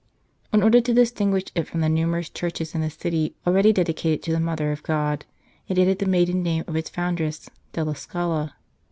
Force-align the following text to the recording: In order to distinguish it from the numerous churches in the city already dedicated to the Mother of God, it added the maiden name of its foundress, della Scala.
In 0.51 0.63
order 0.63 0.81
to 0.81 0.95
distinguish 0.95 1.43
it 1.53 1.67
from 1.67 1.81
the 1.81 1.87
numerous 1.87 2.27
churches 2.31 2.73
in 2.73 2.81
the 2.81 2.89
city 2.89 3.35
already 3.45 3.71
dedicated 3.71 4.23
to 4.23 4.31
the 4.31 4.39
Mother 4.39 4.71
of 4.71 4.81
God, 4.81 5.27
it 5.67 5.77
added 5.77 5.99
the 5.99 6.07
maiden 6.07 6.41
name 6.41 6.63
of 6.65 6.75
its 6.75 6.89
foundress, 6.89 7.51
della 7.71 7.93
Scala. 7.93 8.55